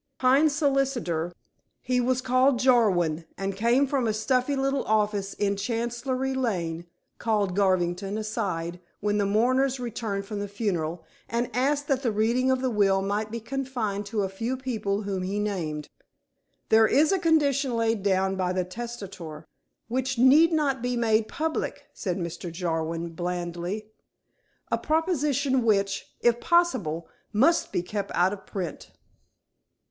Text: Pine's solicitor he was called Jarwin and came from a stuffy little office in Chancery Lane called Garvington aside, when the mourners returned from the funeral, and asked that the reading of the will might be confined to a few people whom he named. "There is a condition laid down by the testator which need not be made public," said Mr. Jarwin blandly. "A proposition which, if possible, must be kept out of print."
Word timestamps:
Pine's 0.17 0.55
solicitor 0.55 1.31
he 1.79 2.01
was 2.01 2.21
called 2.21 2.57
Jarwin 2.57 3.25
and 3.37 3.55
came 3.55 3.85
from 3.85 4.07
a 4.07 4.13
stuffy 4.13 4.55
little 4.55 4.83
office 4.85 5.35
in 5.35 5.55
Chancery 5.55 6.33
Lane 6.33 6.87
called 7.19 7.55
Garvington 7.55 8.17
aside, 8.17 8.79
when 8.99 9.19
the 9.19 9.27
mourners 9.27 9.79
returned 9.79 10.25
from 10.25 10.39
the 10.39 10.47
funeral, 10.47 11.05
and 11.29 11.55
asked 11.55 11.87
that 11.87 12.01
the 12.01 12.11
reading 12.11 12.49
of 12.49 12.61
the 12.61 12.69
will 12.71 13.03
might 13.03 13.29
be 13.29 13.39
confined 13.39 14.07
to 14.07 14.23
a 14.23 14.27
few 14.27 14.57
people 14.57 15.03
whom 15.03 15.21
he 15.21 15.37
named. 15.37 15.87
"There 16.69 16.87
is 16.87 17.11
a 17.11 17.19
condition 17.19 17.77
laid 17.77 18.01
down 18.01 18.35
by 18.35 18.53
the 18.53 18.65
testator 18.65 19.45
which 19.87 20.17
need 20.17 20.51
not 20.51 20.81
be 20.81 20.97
made 20.97 21.27
public," 21.27 21.83
said 21.93 22.17
Mr. 22.17 22.51
Jarwin 22.51 23.09
blandly. 23.09 23.85
"A 24.71 24.79
proposition 24.79 25.61
which, 25.63 26.07
if 26.21 26.39
possible, 26.41 27.07
must 27.31 27.71
be 27.71 27.83
kept 27.83 28.09
out 28.15 28.33
of 28.33 28.47
print." 28.47 28.89